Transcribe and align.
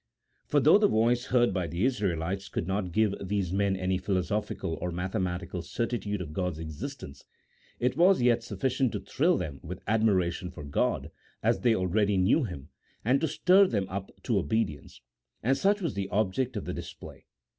For, 0.47 0.59
though 0.59 0.79
the 0.79 0.87
voice 0.87 1.25
heard 1.25 1.53
by 1.53 1.67
the 1.67 1.85
Israelites 1.85 2.49
could 2.49 2.65
not 2.65 2.91
give 2.91 3.11
CHAP. 3.11 3.19
XIV.] 3.19 3.19
DEFINITIONS 3.19 3.21
OF 3.21 3.21
FAITH. 3.21 3.53
189 3.53 3.69
those 3.69 3.77
men 3.77 3.83
any 3.83 3.97
philosophical 3.99 4.77
or 4.81 4.91
mathematical 4.91 5.61
certitude 5.61 6.21
of 6.21 6.33
God's 6.33 6.57
existence, 6.57 7.25
it 7.79 7.95
was 7.95 8.19
yet 8.23 8.41
sufficient 8.41 8.93
to 8.93 8.99
thrill 8.99 9.37
them 9.37 9.59
with 9.61 9.83
admiration 9.85 10.49
for 10.49 10.63
God, 10.63 11.11
as 11.43 11.59
they 11.59 11.75
already 11.75 12.17
knew 12.17 12.45
Him, 12.45 12.69
and 13.05 13.21
to 13.21 13.27
stir 13.27 13.67
them 13.67 13.87
up 13.89 14.09
to 14.23 14.39
obedience: 14.39 15.01
and 15.43 15.55
such 15.55 15.81
was 15.83 15.93
the 15.93 16.09
object 16.09 16.57
of 16.57 16.65
the 16.65 16.73
dis 16.73 16.91
play. 16.93 17.27